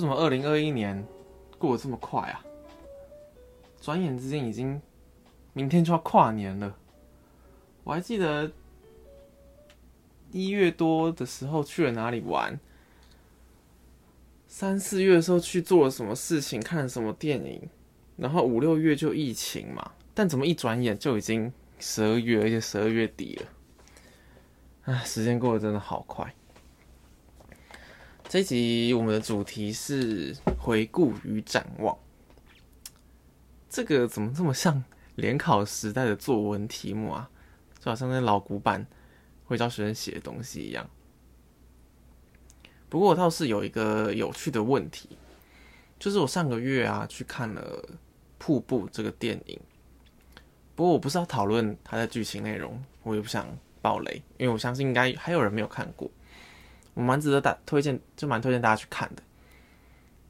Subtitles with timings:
[0.00, 1.06] 为什么二零二一年
[1.58, 2.42] 过得这么快啊？
[3.82, 4.80] 转眼之间已经
[5.52, 6.74] 明天就要跨年了。
[7.84, 8.50] 我还记得
[10.32, 12.58] 一月多的时候去了哪里玩，
[14.48, 17.68] 三四月的时候去做了什么事情，看了什么电影，
[18.16, 19.92] 然后五六月就疫情嘛。
[20.14, 23.48] 但怎么一转眼就已经十二月，而且十二月底了。
[24.84, 26.34] 唉，时间过得真的好快。
[28.30, 31.98] 这一集我们的主题是回顾与展望。
[33.68, 34.84] 这个怎么这么像
[35.16, 37.28] 联考时代的作文题目啊？
[37.80, 38.86] 就好像那老古板
[39.46, 40.88] 会教学生写的东西一样。
[42.88, 45.08] 不过我倒是有一个有趣的问题，
[45.98, 47.84] 就是我上个月啊去看了
[48.38, 49.58] 《瀑布》这个电影。
[50.76, 53.48] 不过我不是要讨论它的剧情内容，我也不想
[53.82, 56.08] 爆雷，因为我相信应该还有人没有看过。
[56.94, 59.22] 我蛮值得大推荐，就蛮推荐大家去看的。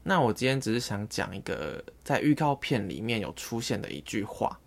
[0.03, 4.59] 那我今天只是想讲一个在预告片里面有出现的一句话，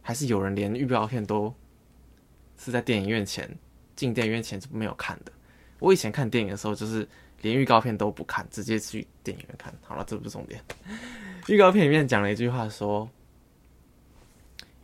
[0.00, 1.52] 还是有人连预告片都
[2.56, 3.48] 是在电影院前
[3.96, 5.32] 进电影院前是没有看的。
[5.78, 7.08] 我以前看电影的时候，就是
[7.42, 9.74] 连预告片都不看，直接去电影院看。
[9.82, 10.62] 好了，这不是重点。
[11.48, 13.08] 预告片里面讲了一句话，说：“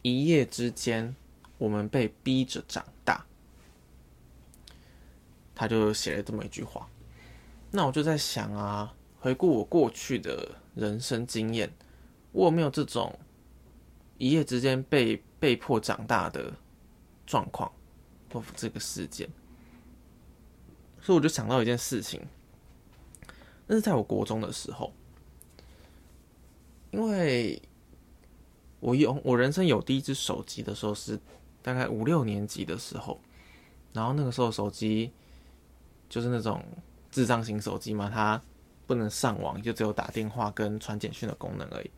[0.03, 1.15] 一夜之间，
[1.59, 3.25] 我们被逼着长大。”
[5.57, 6.89] 他就写了这么一句话。
[7.73, 11.73] 那我就在想啊，回顾我过去的人生经验，
[12.31, 13.19] 我有没有这种
[14.19, 16.53] 一夜之间被被迫长大的
[17.27, 17.73] 状况
[18.33, 19.29] 或这个事件？
[21.01, 22.21] 所以我就想到一件事情，
[23.67, 24.93] 那是在我国中的时候，
[26.91, 27.61] 因为
[28.81, 31.19] 我有我人生有第一只手机的时候是
[31.63, 33.21] 大概五六年级的时候，
[33.93, 35.13] 然后那个时候手机
[36.09, 36.63] 就是那种。
[37.09, 38.39] 智障型手机嘛，它
[38.87, 41.91] 不能上网，就只有打电话跟传简讯的功能而已。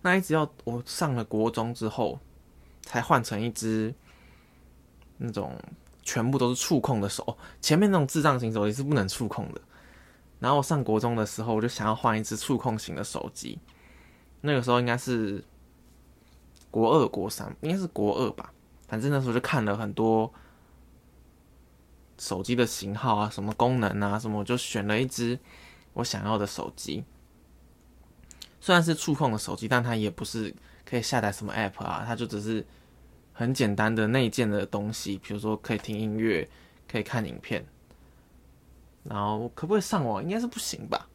[0.00, 2.18] 那一直要我上了国中之后，
[2.80, 3.94] 才换成一只
[5.18, 5.54] 那种
[6.02, 7.36] 全部都是触控的手。
[7.60, 9.60] 前面那种智障型手机是不能触控的。
[10.38, 13.58] 然后我上国中的时候，我就想要换一只触控型的手机。
[14.40, 15.44] 那个时候应该是
[16.70, 18.50] 国二、国三，应该是国二吧。
[18.88, 20.32] 反正那时候就看了很多。
[22.22, 25.36] 手机的型号啊，什么功能啊，什么我就选了一只
[25.92, 27.02] 我想要的手机。
[28.60, 32.64] 虽然是触控的手机，但它也不是可以下载什么 app 啊，它就只是
[33.32, 36.48] 很简单的内建的东西，比如说可以听音乐，
[36.88, 37.66] 可以看影片。
[39.02, 40.22] 然后可不可以上网？
[40.22, 41.08] 应该是不行吧。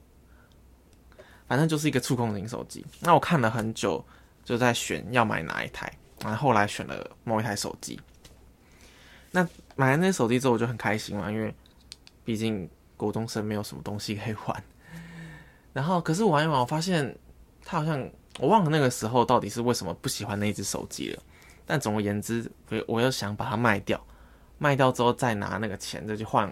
[1.48, 2.86] 反正就是一个触控型手机。
[3.00, 4.06] 那我看了很久，
[4.44, 5.90] 就在选要买哪一台，
[6.20, 7.98] 然后后来选了某一台手机。
[9.32, 11.54] 那买了那手机之后，我就很开心嘛，因为
[12.24, 14.64] 毕竟国中生没有什么东西可以玩。
[15.74, 17.16] 然后，可是玩一玩，我发现
[17.64, 21.22] 他好像我忘了那个时候到底是为什么不喜欢那一只手机了。
[21.66, 24.04] 但总而言之，我我又想把它卖掉，
[24.58, 26.52] 卖掉之后再拿那个钱再去换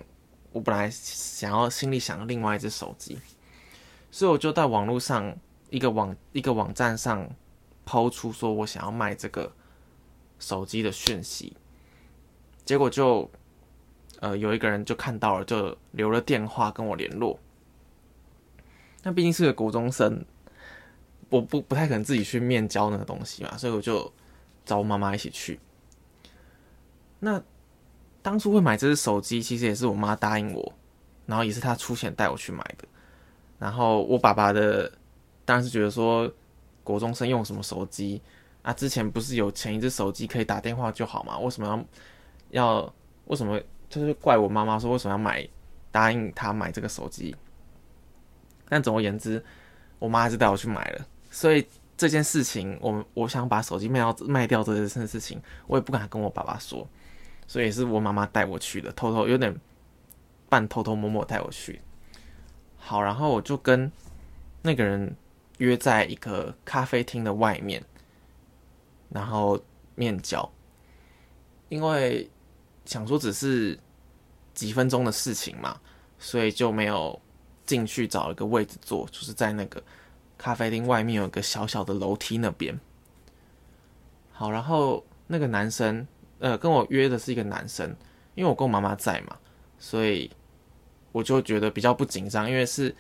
[0.52, 3.18] 我本来想要心里想的另外一只手机。
[4.12, 5.36] 所以我就在网络上
[5.70, 7.28] 一个网一个网站上
[7.86, 9.52] 抛出说我想要卖这个
[10.38, 11.56] 手机的讯息。
[12.66, 13.30] 结果就，
[14.22, 17.40] 呃，有一个人就看到了，就留了电话跟我联络。
[19.04, 20.26] 那毕竟是个国中生，
[21.30, 24.12] 我不不太可能自己去面交那个东西嘛，所以我就
[24.66, 25.60] 找我妈妈一起去。
[27.20, 27.40] 那
[28.24, 30.74] 当初会买这只手机，其实也是我妈答应我，
[31.28, 32.88] 然后也是她出钱带我去买的。
[33.60, 34.92] 然后我爸爸的
[35.46, 36.28] 当然是觉得说，
[36.84, 38.20] 国中生用什么手机
[38.64, 38.74] 啊？
[38.74, 41.38] 之前不是有前一只手机可以打电话就好嘛？
[41.38, 41.86] 为什么要？
[42.56, 42.94] 要
[43.26, 43.60] 为什么
[43.90, 45.46] 就是怪我妈妈说为什么要买
[45.92, 47.36] 答应她买这个手机？
[48.70, 49.44] 但总而言之，
[50.00, 51.06] 我妈还是带我去买了。
[51.30, 51.68] 所以
[51.98, 56.88] 这件事情，我我想把手机卖掉卖掉这件事情，我也不敢跟我爸爸说。
[57.46, 59.54] 所以是我妈妈带我去的，偷偷有点
[60.48, 61.82] 半偷偷摸摸带我去。
[62.78, 63.92] 好，然后我就跟
[64.62, 65.14] 那个人
[65.58, 67.84] 约在一个咖啡厅的外面，
[69.10, 69.60] 然后
[69.96, 70.50] 面交，
[71.68, 72.30] 因为。
[72.86, 73.78] 想说只是
[74.54, 75.80] 几分钟的事情嘛，
[76.20, 77.20] 所以就没有
[77.66, 79.84] 进去找一个位置坐，就是在那个
[80.38, 82.80] 咖啡厅外面有一个小小的楼梯那边。
[84.32, 86.08] 好，然后那个男生，
[86.40, 87.90] 呃，跟我约的是一个男生，
[88.36, 89.36] 因为我跟我妈妈在嘛，
[89.80, 90.30] 所以
[91.12, 92.96] 我就觉得比较不紧张，因为是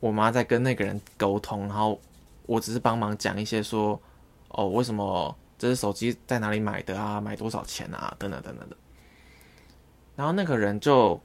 [0.00, 2.00] 我妈在跟那个人沟通，然后
[2.46, 4.00] 我只是帮忙讲一些说，
[4.48, 5.36] 哦，为什么？
[5.58, 7.20] 这只手机在哪里买的啊？
[7.20, 8.14] 买多少钱啊？
[8.18, 8.76] 等等等等的。
[10.14, 11.20] 然后那个人就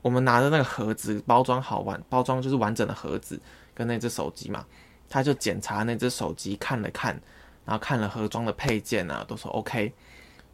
[0.00, 3.40] 我们拿着那个盒子包装好完，包装就是完整的盒子
[3.74, 4.64] 跟那只手机嘛，
[5.08, 7.20] 他就检查那只手机看了看，
[7.64, 9.92] 然后看了盒装的配件啊，都说 OK，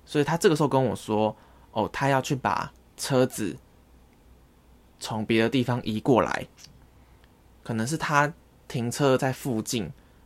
[0.05, 1.35] 所以他这个时候跟我说，
[1.73, 3.57] 哦，他要去把车子
[5.01, 6.47] 从别的地方移过来，
[7.63, 8.33] 可能是他
[8.67, 9.85] 停车在附近，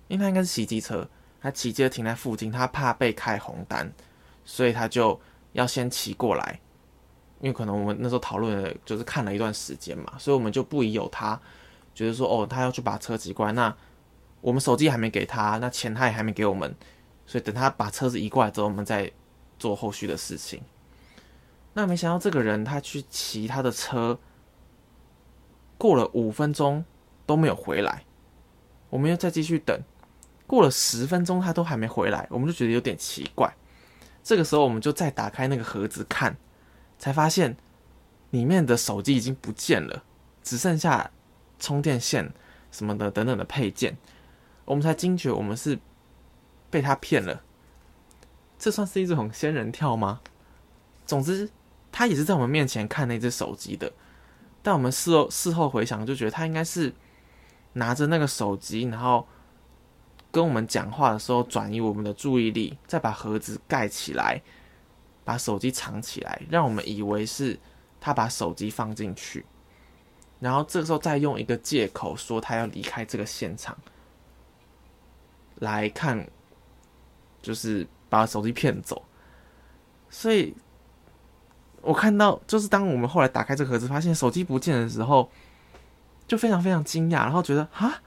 [0.09, 1.09] 因为他应该是骑机车，
[1.43, 3.93] 他骑车停在附近，他怕被开红单，
[4.45, 5.21] 所以他就
[5.53, 6.61] 要先骑过来。
[7.41, 11.39] 因为可能我们那时候讨论的就是看了一段时间嘛，所以我们就不疑有他，
[11.93, 13.77] 觉得说哦，他要去把车移过来，那
[14.41, 16.73] 我们手机还没给他，那钱他也还没给我们，
[17.27, 19.11] 所以等他把车子移过来之后，我们再
[19.59, 20.63] 做后续的事情。
[21.75, 24.21] 那没想到这个人他去骑他的车，
[25.77, 26.85] 过了五分钟
[27.27, 28.05] 都没有回来，
[28.89, 29.81] 我们又再继续等，
[30.47, 33.55] 过了十分钟他都还没回来，我们就觉得有点奇怪。
[34.23, 36.37] 这个时候我们就再打开那个盒子看。
[36.99, 37.57] 才发现
[38.31, 40.05] 里面的手机已经不见了，
[40.41, 41.11] 只剩下
[41.59, 42.33] 充电线
[42.71, 43.99] 什么的等等的配件。
[44.65, 45.81] 我们才惊觉我们是
[46.71, 47.43] 被他骗了。
[48.57, 50.21] 这算是一种仙人跳吗？
[51.05, 51.51] 总之，
[51.91, 53.93] 他也是在我们面前看那只手机的。
[54.63, 56.95] 但我们事后事后回想，就觉得他应该是
[57.73, 59.27] 拿着那个手机，然后
[60.33, 64.43] 跟我们讲话的时候转移我们的注意力，再把盒子盖起来。
[65.25, 67.57] 把手机藏起来，让我们以为是
[68.01, 69.47] 他把手机放进去，
[70.41, 73.79] 然后这个时候再用一个借口说他要离开这个现场，
[75.61, 76.29] 来看，
[77.41, 79.01] 就是把手机骗走。
[80.11, 80.53] 所以，
[81.83, 85.31] 我看到就是当我们后来打开这个盒子，发现手机不见的时候，
[86.27, 88.03] 就非常非常惊讶，然后觉得啊，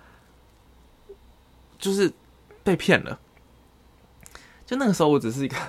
[1.78, 2.12] 就是
[2.64, 3.20] 被骗了。
[4.66, 5.56] 就那个时候，我只是一个。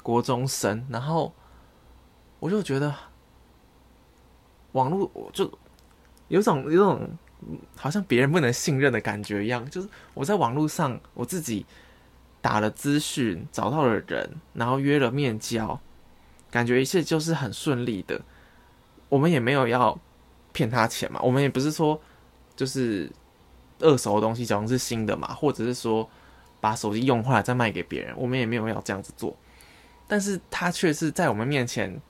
[0.00, 1.34] 国中生，然后
[2.38, 2.94] 我就觉得
[4.72, 5.52] 网络我就
[6.28, 7.10] 有种有种
[7.76, 11.66] 好像别人不能信任的感觉一样，就是我在网络上我自己
[12.40, 15.78] 打了资讯，找到了人，然后约了面交，
[16.50, 18.22] 感觉一切就是很顺利的。
[19.10, 19.98] 我们也没有要
[20.54, 22.00] 骗他钱嘛，我们也不是说
[22.56, 23.12] 就是
[23.80, 26.08] 二手的东西，假如是新的嘛，或者是说
[26.60, 29.36] 把手机用坏了再卖给别人，我们也没有要这样子做。
[30.06, 32.00] 但是他却是在我们面前，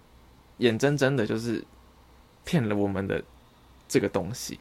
[0.59, 1.65] 眼睁睁的，就是
[2.45, 3.23] 骗了我们的
[3.89, 4.61] 这个东西。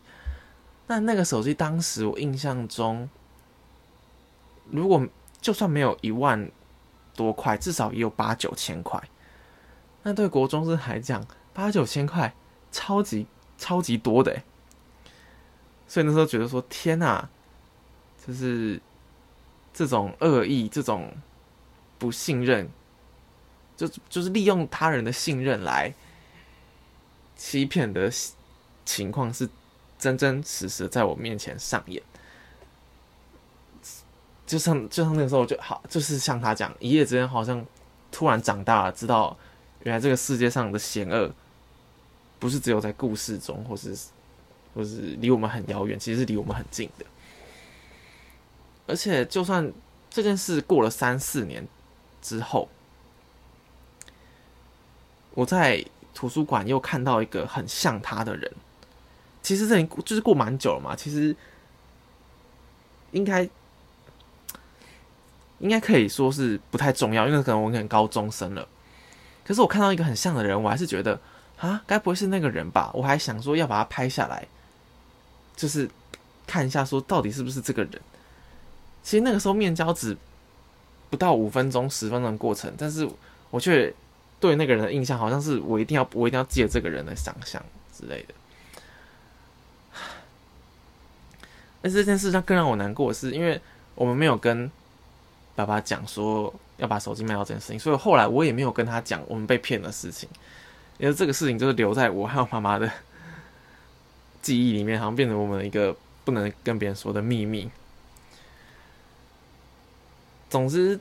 [0.87, 3.09] 那那个手机当时我印象中，
[4.71, 5.05] 如果
[5.39, 6.49] 就算没有一万
[7.15, 9.01] 多块，至少也有八九千块。
[10.03, 12.33] 那对国中生来讲，八九千块
[12.71, 13.27] 超级
[13.57, 14.41] 超级多的
[15.87, 17.29] 所以那时候觉得说，天哪，
[18.25, 18.81] 就是
[19.73, 21.11] 这种恶意，这种
[21.97, 22.69] 不信任。
[23.77, 25.93] 就就是利用他人的信任来
[27.35, 28.11] 欺骗的
[28.83, 29.47] 情况是
[29.99, 32.01] 真真实实在我面前上演。
[34.47, 37.63] 就像就像那个时候就好，就是像他讲，一夜之间好像
[38.11, 39.37] 突然长大了，知道
[39.83, 41.31] 原来这个世界上的险恶
[42.39, 43.95] 不是只有在故事中，或是
[44.77, 47.05] 或是离我们很遥远，其实是离我们很近的。
[48.85, 49.73] 而且，就算
[50.09, 51.67] 这件事过了三四年
[52.21, 52.69] 之后。
[55.33, 58.51] 我在图书馆又看到一个很像他的人，
[59.43, 61.35] 其实这已经就是过蛮久了嘛，其实
[63.11, 63.47] 应该
[65.59, 68.67] 应该可以说是不太重要，因为可能我可能高中生了。
[69.45, 71.21] 可是我看到一个很像的人，我还是觉得
[71.57, 72.89] 啊，该不会是那个人吧？
[72.95, 74.47] 我还想说要把它拍下来，
[75.57, 75.89] 就是
[76.45, 77.91] 看一下说到底是不是这个人。
[79.03, 80.15] 其实那个时候面交只
[81.09, 83.05] 不到五分钟、十分钟过程，但是
[83.49, 83.93] 我却。
[84.39, 87.59] 对那个人的印象，好像是我一定要我一定要记得这个人的长相
[87.91, 88.35] 之类的。
[91.81, 93.59] 但这件事上更让我难过的是，因为
[93.95, 94.69] 我们没有跟
[95.55, 100.29] 爸爸讲说要把手机卖掉这件事情，所以后来我也没有跟他讲我们被骗的事情。
[100.99, 102.87] 因为这个事情就是留在我还有妈妈的
[104.41, 107.69] 记忆里面，好像变成我们一个不能跟别人说的秘密。
[110.49, 110.99] 总之，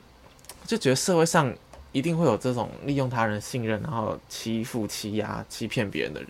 [0.65, 1.55] 就觉得社会上。
[1.93, 6.29] 一定会有这种利用他人信任，然后欺负、欺压、欺骗别人的人。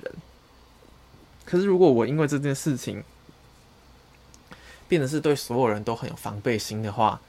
[1.43, 3.03] 可是，如果我因为这件事情
[4.87, 7.19] 变得是对所有人都很有防备心的话，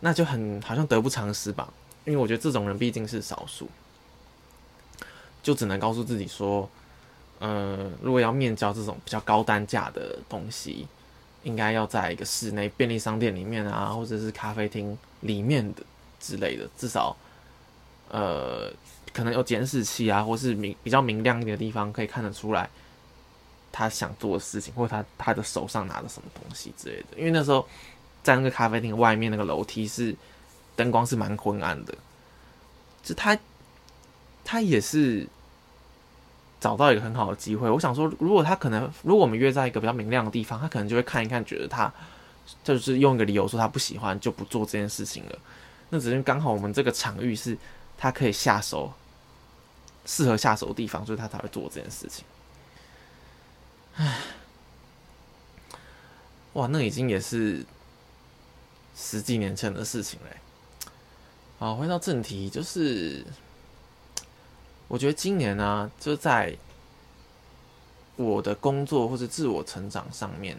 [0.00, 1.72] 那就很好像得不偿失吧。
[2.04, 3.68] 因为我觉得这种人毕竟是少数，
[5.40, 6.68] 就只能告诉自己说：，
[7.42, 10.86] 呃，如果要面交这种比较高单价的东西，
[11.42, 15.82] 应该要在一个室内便利商店里面啊，或者是咖啡厅里面的
[16.20, 17.16] 之类的，至少。
[18.08, 18.70] 呃，
[19.14, 22.68] 可能有监视器啊，或是明比较明亮一点的地方，可以看得出来
[23.72, 27.16] 他想做的事情，或者他他的手上拿的什么东西之类的。
[27.16, 27.66] 因为那时候
[28.22, 30.14] 在那个咖啡厅外面那个楼梯是
[30.76, 31.94] 灯光是蛮昏暗的，
[33.02, 33.36] 就他
[34.44, 35.26] 他也是
[36.62, 37.68] 找到一个很好的机会。
[37.68, 41.92] 我想说，如果他可能，如果我们约在一个比较明亮的地方，他可能就会看一看，觉得他
[42.62, 45.38] 就是用一个理由说他不喜欢，就不做这件事情了。
[45.90, 47.58] 那只是刚好我们这个场域是
[47.98, 48.92] 他可以下手。
[50.04, 52.24] 适合下手的地方，所以他才会做这件事情。
[53.94, 54.18] 唉，
[56.54, 57.64] 哇，那已经也是
[58.96, 60.36] 十几年前的事情嘞。
[61.60, 63.24] 好，回到正题，就是
[64.92, 66.54] 我觉得今年呢，就在
[68.16, 70.54] 我的工作或者自我成长上面，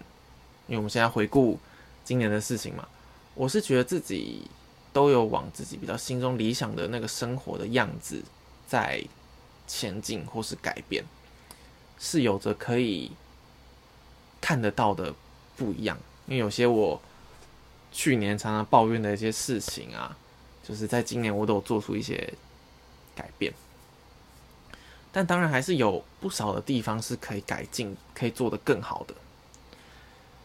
[0.66, 1.60] 因为我们现在回顾
[2.04, 2.88] 今年的事情嘛，
[3.36, 4.42] 我是觉得自己
[4.92, 8.24] 都有往自己比较心中理想的那个生活的样子
[8.68, 9.04] 在。
[9.66, 11.02] 前进或是改变，
[11.98, 13.14] 是有着可以
[14.42, 15.16] 看得到的
[15.56, 15.98] 不一样。
[16.28, 17.02] 因为有些我
[17.90, 20.16] 去年常常抱怨的一些事情啊，
[20.68, 22.34] 就是在今年我都有做出一些
[23.16, 23.54] 改变。
[25.14, 29.14] 但当然还是有不少的地方是可以改进、可以做得更好的。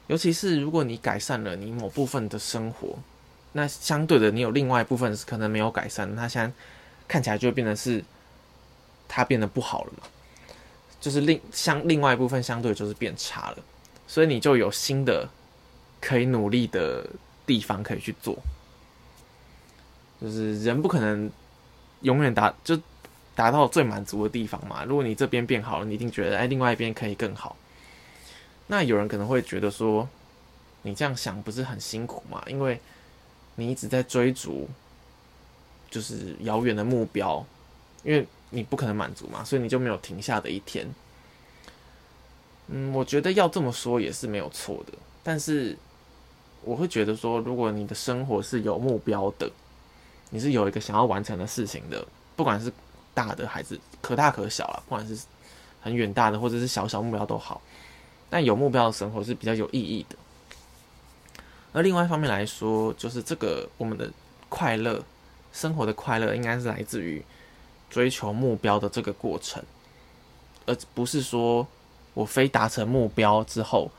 [0.06, 2.96] 尤其是如果你改善了你某部分的生活，
[3.52, 6.54] 那相对的你有另外一部分是可能没有改善，它现在
[7.08, 8.04] 看起来就变成是。
[9.10, 10.02] 它变得不好了嘛？
[11.00, 13.56] 就是另相另外一部分相对就是变差了，
[14.06, 15.26] 所以你就有新的
[15.98, 17.08] 可以努力的
[17.46, 18.36] 地方可以去做。
[20.20, 21.30] 就是人不可能
[22.02, 22.78] 永远达就
[23.38, 24.84] 达到最满足的地方嘛。
[24.84, 27.56] 如果你这边变好了，你一定觉得哎，另外一边可以更好。
[28.66, 30.08] 那有人可能会觉得说，
[30.82, 32.42] 你这样想不是很辛苦嘛？
[32.48, 32.80] 因为
[33.54, 34.68] 你一直在追逐
[35.88, 37.46] 就是遥远的目标，
[38.02, 38.26] 因为。
[38.50, 40.88] 你不可能满足嘛，所以你就没有停下的一天。
[42.68, 45.76] 嗯，我觉得要这么说也是没有错的，但是
[46.64, 49.52] 我会觉得说，如果你的生活是有目标的，
[50.30, 52.02] 你是有一个想要完成的事情的，
[52.36, 52.72] 不管是
[53.14, 55.18] 大的还是可大可小啊，不管是
[55.80, 57.60] 很远大的或者是小小目标都好，
[58.28, 60.16] 但有目标的生活是比较有意义的。
[61.72, 64.10] 而另外一方面来说，就是这个我们的
[64.48, 65.04] 快乐
[65.52, 67.24] 生活的快乐，应该是来自于。
[67.90, 69.64] 追求目标的这个过程，
[70.66, 71.66] 而不是说
[72.12, 73.90] 我非达成目标之后，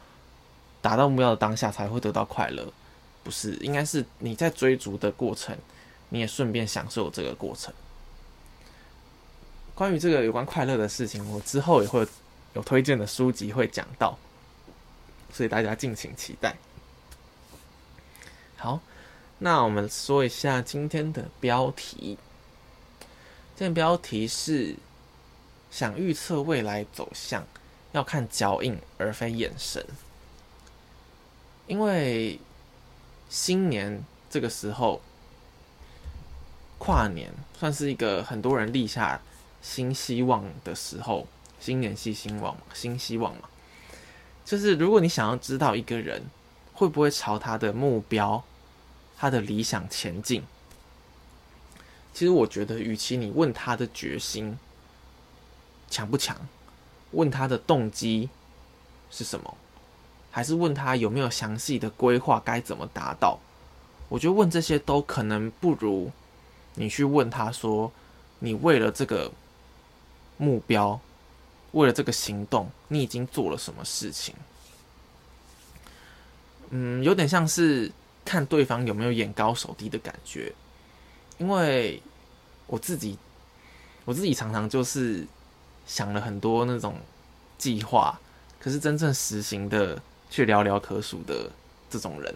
[0.80, 2.72] 达到目标的当下才会得到快乐，
[3.24, 5.58] 不是，应该是你在追逐的过程，
[6.10, 7.74] 你也顺便享受这个过程。
[9.80, 12.06] 关于这个有关快乐的事情，我之后也会
[12.52, 14.20] 有推荐的书籍会讲到，
[15.32, 16.58] 所以大家敬请期待。
[18.58, 18.82] 好，
[19.38, 22.18] 那我们说一下今天的标题。
[23.56, 24.76] 这标题是
[25.72, 27.48] 想预测未来走向，
[27.94, 29.86] 要看脚印而非眼神。
[31.68, 32.38] 因为
[33.30, 35.02] 新年这个时候
[36.78, 39.22] 跨年，算是一个很多人立下
[39.62, 41.28] 新希望的时候。
[41.62, 43.50] 新年系新望，新希望嘛，
[44.46, 46.24] 就是如果你想要知道一个人
[46.74, 48.42] 会不会朝他的目标、
[49.18, 50.42] 他的理想前进。
[52.14, 54.58] 其实我觉得，与其你问他的决心
[55.90, 56.48] 强不强，
[57.12, 58.30] 问他的动机
[59.12, 59.58] 是什么，
[60.32, 63.38] 还是问他有没有详细的规划该怎么达到，
[64.08, 66.10] 我觉得问这些都可能不如
[66.76, 67.92] 你去问他说，
[68.40, 69.30] 你为了这个
[70.40, 71.00] 目标，
[71.74, 74.34] 为了这个行动，你已经做了什么事情？
[76.70, 77.92] 嗯，有点像是
[78.24, 80.52] 看对方有没有眼高手低的感觉。
[81.38, 82.02] 因为
[82.68, 83.18] 我自己，
[84.06, 85.28] 我自己常常就是
[85.86, 86.96] 想了很多那种
[87.58, 88.20] 计划，
[88.60, 91.52] 可是真正实行的却寥寥可数的
[91.90, 92.34] 这种人，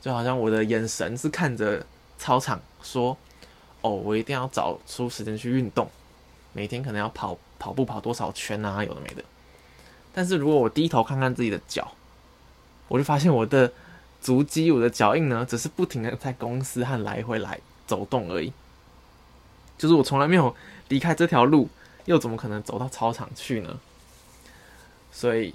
[0.00, 1.84] 就好像我的眼神是看着
[2.18, 3.16] 操场说
[3.82, 5.88] ：“哦，我一定要找出时间去运动，
[6.56, 9.22] 每天可能要跑跑步跑多少圈啊，有的没的。”
[10.14, 11.92] 但是如果我低头看看自己的脚，
[12.88, 13.70] 我就发现我的
[14.20, 17.60] 足迹、我的脚印呢，只是不停的在公司和来回来。
[17.86, 18.52] 走动而已，
[19.78, 20.52] 就是我从来没有
[20.88, 21.68] 离开这条路，
[22.06, 23.78] 又怎么可能走到操场去呢？
[25.12, 25.54] 所以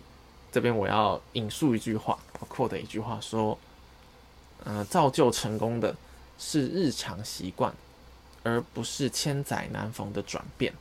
[0.50, 3.60] 这边我要引述一句话，我扩的一句话说
[4.64, 5.94] ：“嗯，造就成功的
[6.40, 7.74] 是日常习惯，
[8.44, 10.74] 而不是千载难逢的转变。”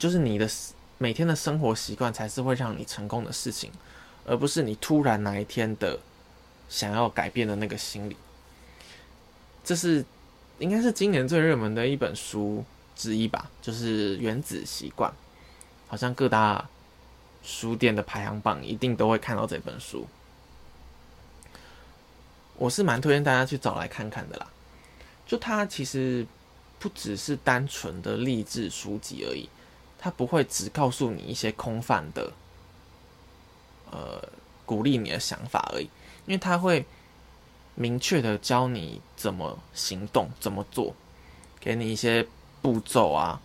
[0.00, 0.50] 就是你的
[0.98, 3.70] 每天的生活习惯才是会让你成功的事情，
[4.26, 6.00] 而不是你突然哪一天的。
[6.68, 8.16] 想要改变的那个心理，
[9.64, 10.04] 这是
[10.60, 12.64] 应该是今年最热门的一本书
[12.94, 15.10] 之一吧，就是《原子习惯》，
[15.88, 16.68] 好像各大
[17.42, 20.06] 书店的排行榜一定都会看到这本书。
[22.54, 24.46] 我是蛮推荐大家去找来看看的啦。
[25.26, 26.24] 就它其实
[26.78, 29.48] 不只是单纯的励志书籍而已，
[30.02, 32.32] 他不会只告诉你一些空泛的，
[33.90, 34.26] 呃，
[34.64, 35.84] 鼓励你的想法而已，
[36.24, 36.86] 因为他会
[37.74, 40.94] 明确的教你怎么行动、怎么做，
[41.60, 42.26] 给你一些
[42.62, 43.42] 步骤啊，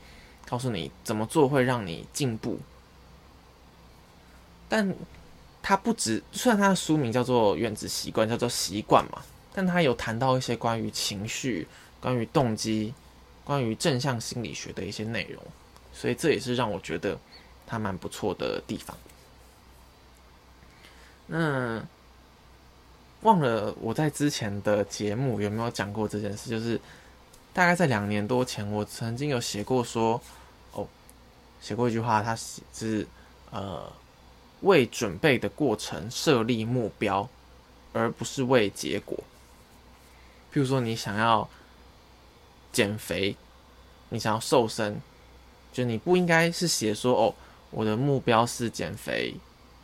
[0.48, 2.58] 告诉你怎么做会让你进步。
[4.70, 4.96] 但
[5.62, 9.22] 他不止，虽然他的书名叫做《原子习惯》，叫做习惯嘛，
[9.54, 11.68] 但他有谈到一些关于情绪、
[12.00, 12.94] 关于动机、
[13.44, 15.44] 关于正向心理学的一些内容，
[15.96, 17.18] 所以这也是让我觉得
[17.66, 18.96] 它蛮不错的地方。
[21.26, 21.84] 那
[23.22, 26.52] 忘了我在之前的节目有没有讲过这件事？
[26.52, 26.80] 就是
[27.52, 30.22] 大概在两年多前，我曾经有写过说，
[30.74, 30.88] 哦，
[31.60, 33.08] 写过一句话，它是
[33.50, 33.92] 呃。
[34.62, 37.30] 为准备的过程设立目标，
[37.94, 39.16] 而不是为结果。
[40.52, 41.48] 譬如说，你想要
[42.72, 43.36] 减肥，
[44.10, 45.00] 你想要瘦身，
[45.76, 47.36] 就你不应该是写说：“哦，
[47.70, 49.36] 我的目标是减肥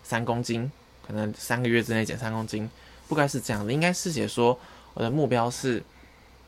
[0.01, 0.71] 三公斤，
[1.05, 2.69] 可能三个月之内减三公斤。”
[3.09, 4.57] 不该是这样的，应该是写说
[4.95, 5.83] ：“我的目标是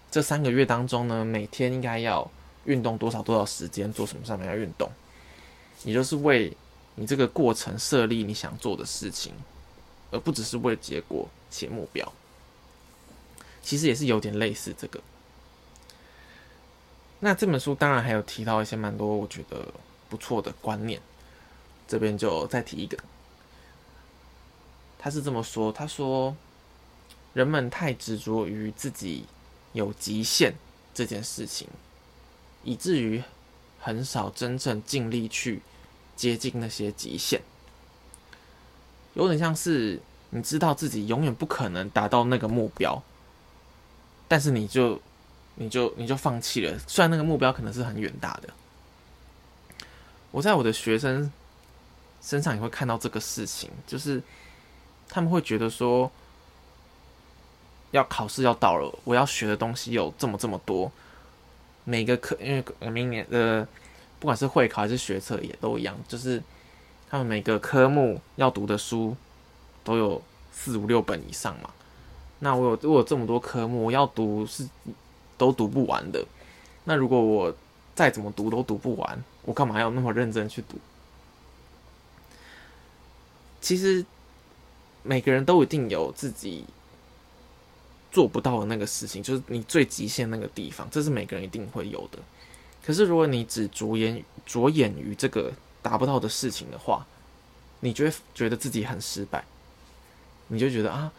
[0.09, 2.31] 这三个月当中呢，每天应该要
[2.63, 4.89] 运动多少多少时间，做什么上面要运动。”
[5.83, 6.55] 也就是为。
[6.95, 9.33] 你这个过程设立你想做的事情，
[10.11, 12.13] 而不只是为了结果且目标，
[13.63, 15.01] 其实也是有点类似这个。
[17.23, 19.73] 那这本书当然还有提到一些蛮多我觉得
[20.09, 20.99] 不错的观念，
[21.87, 22.97] 这边就再提一个。
[24.99, 26.35] 他是这么说：他说，
[27.33, 29.25] 人们太执着于自己
[29.71, 30.53] 有极限
[30.93, 31.69] 这件事情，
[32.63, 33.23] 以至于
[33.79, 35.61] 很少真正尽力去。
[36.15, 37.41] 接近那些极限，
[39.15, 43.01] 有点像是你知道自己永远不可能达到那个目标，
[44.27, 45.01] 但是你就
[45.55, 46.77] 你就你就放弃了。
[46.87, 48.49] 虽然那个目标可能是很远大的，
[50.31, 51.31] 我在我的学生
[52.21, 54.21] 身上也会看到这个事情，就是
[55.09, 56.11] 他们会觉得说，
[57.91, 60.91] 要考试要到了，我要学的东西有这么这么多，
[61.83, 63.67] 每个课因为明年的。
[64.19, 66.41] 不管是会考还是学测也都一样，就是
[67.09, 69.13] 他们每个科目要读的书
[69.83, 71.69] 都有四五六本以上嘛。
[72.39, 74.65] 那我有我有这么多科目，我要读是
[75.37, 76.25] 都读不完的。
[76.83, 77.55] 那如果我
[77.95, 80.77] 再怎么读都读不完，我干嘛要那么认真去读？
[83.61, 84.05] 其实
[85.03, 86.65] 每个人都一定有自己
[88.11, 92.19] 做不到的那个事情，就是你最极限那个地方，这是每个人一定会有的。
[92.85, 97.05] 可是，如果你只着眼着眼于这个达不到的事情的话，
[97.79, 99.45] 你就会觉得自己很失败。
[100.49, 101.09] 你就觉得啊，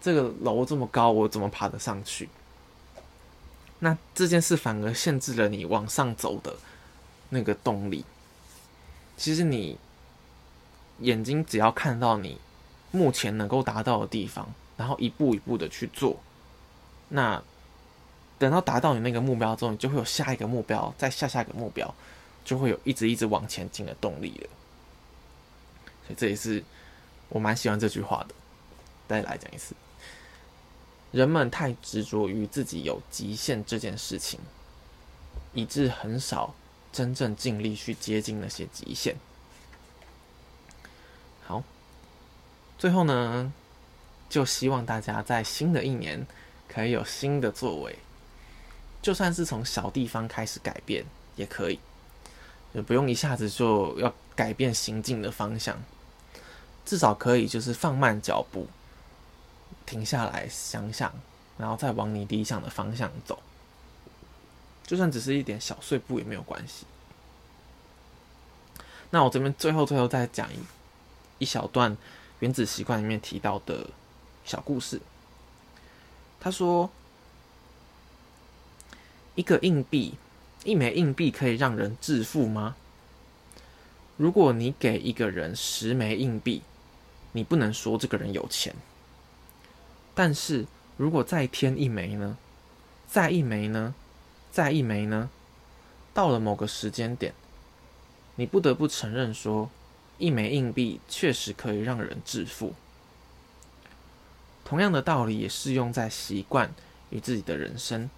[0.00, 2.28] 这个楼这么高，我怎么爬得上去？
[3.80, 6.54] 那这件事反而限制了你往上走的
[7.30, 8.04] 那个动力。
[9.16, 9.76] 其实，你
[11.00, 12.40] 眼睛只要看到你
[12.92, 16.20] 目前能够达到的地方，然后一步一步的去做，
[17.08, 17.42] 那。
[18.40, 21.94] 等到达到你那个目标之后，你就会有下一个目标，再下下一个目标，
[22.42, 24.48] 就会有一直一直往前进的动力了。
[26.06, 26.64] 所以这也是
[27.28, 28.34] 我蛮喜欢这句话的。
[29.06, 29.74] 再来讲一次，
[31.12, 34.38] 人们太执着于自己有极限这件事情，
[35.52, 36.54] 以致很少
[36.92, 39.16] 真正尽力去接近那些极限。
[41.46, 41.64] 好，
[42.78, 43.52] 最后呢，
[44.28, 46.24] 就希望大家在新的一年
[46.68, 47.98] 可以有新的作为。
[49.02, 51.80] 就算是从小地方开始改变也可以，
[52.72, 55.82] 就不用一下子就要改变行进的方向，
[56.84, 58.68] 至少可以就是放慢脚步，
[59.86, 61.12] 停下来想想，
[61.58, 63.42] 然后再往你理想的方向走。
[64.86, 66.86] 就算只是一点小碎步也没有关系。
[69.10, 70.58] 那我这边最后最后再讲一
[71.38, 71.96] 一小段
[72.40, 73.88] 《原子习惯》里面提到的
[74.44, 75.00] 小故事。
[76.38, 76.90] 他说。
[79.36, 80.16] 一个硬币，
[80.64, 82.76] 一枚硬币可以让人致富吗？
[84.18, 86.62] 如果你给一个人十枚硬币，
[87.32, 88.74] 你不能说这个人有钱。
[90.22, 90.66] 但是
[90.98, 92.36] 如果再添一枚呢？
[93.08, 93.94] 再一枚呢？
[94.52, 95.30] 再一枚呢？
[96.12, 97.32] 到了某个时间点，
[98.34, 99.70] 你不得不承认说，
[100.18, 102.74] 一枚硬币确实可以让人致富。
[104.62, 106.70] 同样的道理也适用在习惯
[107.08, 108.10] 与自己的人生。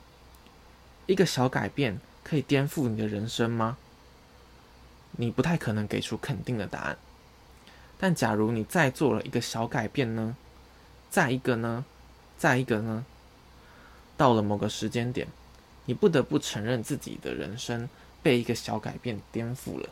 [1.07, 3.77] 一个小改变可以颠覆你的人生吗？
[5.13, 6.99] 你不太可能给出肯定的答案。
[7.97, 10.37] 但假如你再做了一个小改变呢？
[11.09, 11.85] 再一个呢？
[12.43, 13.07] 再一个呢？
[14.17, 15.29] 到了某个时间点，
[15.85, 17.89] 你不得不承认自己的人生
[18.21, 19.89] 被一个小改变颠覆了。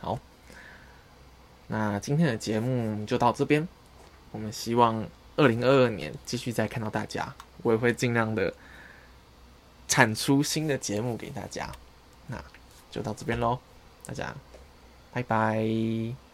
[0.00, 0.18] 好，
[1.68, 3.68] 那今天的节目就到这边。
[4.32, 8.52] 我们希望二零二二年继续再看到大家，我也会尽量的
[9.86, 11.70] 产出新的节目给大家。
[12.26, 12.36] 那
[12.90, 13.60] 就到这边喽，
[14.04, 14.34] 大家
[15.12, 16.27] 拜拜。